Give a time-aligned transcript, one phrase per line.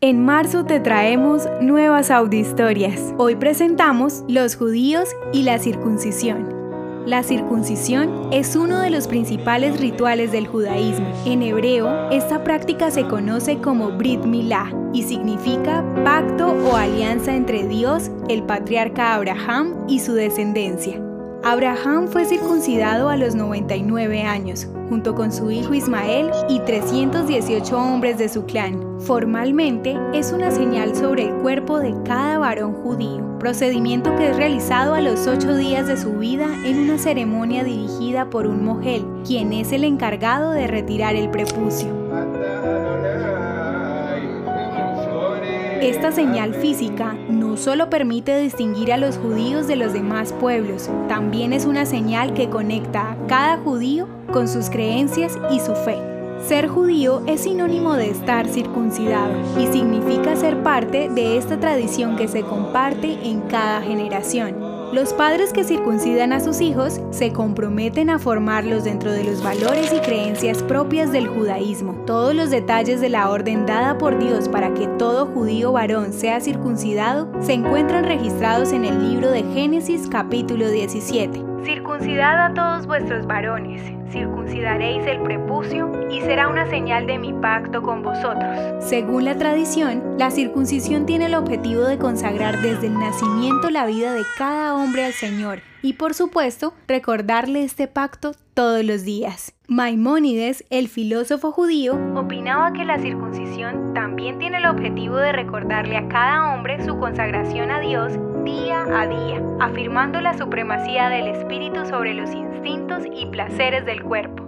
[0.00, 3.12] En marzo te traemos nuevas audiohistorias.
[3.18, 6.54] Hoy presentamos Los judíos y la circuncisión.
[7.04, 11.08] La circuncisión es uno de los principales rituales del judaísmo.
[11.26, 17.66] En hebreo, esta práctica se conoce como Brit Milah y significa pacto o alianza entre
[17.66, 21.07] Dios, el patriarca Abraham y su descendencia.
[21.44, 28.18] Abraham fue circuncidado a los 99 años, junto con su hijo Ismael y 318 hombres
[28.18, 29.00] de su clan.
[29.00, 34.94] Formalmente es una señal sobre el cuerpo de cada varón judío, procedimiento que es realizado
[34.94, 39.52] a los ocho días de su vida en una ceremonia dirigida por un mogel, quien
[39.52, 41.88] es el encargado de retirar el prepucio.
[45.80, 51.52] Esta señal física no solo permite distinguir a los judíos de los demás pueblos, también
[51.52, 55.96] es una señal que conecta a cada judío con sus creencias y su fe.
[56.44, 62.26] Ser judío es sinónimo de estar circuncidado y significa ser parte de esta tradición que
[62.26, 64.56] se comparte en cada generación.
[64.92, 69.92] Los padres que circuncidan a sus hijos se comprometen a formarlos dentro de los valores
[69.92, 70.00] y
[70.68, 71.94] propias del judaísmo.
[72.06, 76.40] Todos los detalles de la orden dada por Dios para que todo judío varón sea
[76.40, 81.42] circuncidado se encuentran registrados en el libro de Génesis capítulo 17.
[81.64, 87.82] Circuncidad a todos vuestros varones, circuncidaréis el prepucio y será una señal de mi pacto
[87.82, 88.56] con vosotros.
[88.78, 94.14] Según la tradición, la circuncisión tiene el objetivo de consagrar desde el nacimiento la vida
[94.14, 99.54] de cada hombre al Señor y por supuesto recordarle este pacto todos los días.
[99.68, 106.08] Maimónides, el filósofo judío, opinaba que la circuncisión también tiene el objetivo de recordarle a
[106.08, 112.14] cada hombre su consagración a Dios día a día, afirmando la supremacía del espíritu sobre
[112.14, 114.44] los instintos y placeres del cuerpo.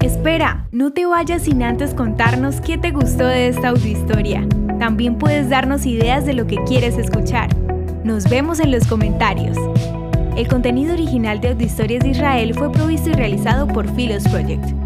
[0.00, 4.46] Espera, no te vayas sin antes contarnos qué te gustó de esta audiohistoria.
[4.84, 7.48] También puedes darnos ideas de lo que quieres escuchar.
[8.04, 9.56] Nos vemos en los comentarios.
[10.36, 14.83] El contenido original de Audiohistorias de Israel fue provisto y realizado por Philos Project.